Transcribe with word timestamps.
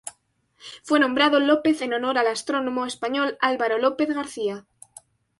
Fue 0.81 0.99
nombrado 0.99 1.39
Lopez 1.39 1.83
en 1.83 1.93
honor 1.93 2.17
al 2.17 2.25
astrónomo 2.25 2.87
español 2.87 3.37
Álvaro 3.39 3.77
López-García. 3.77 4.65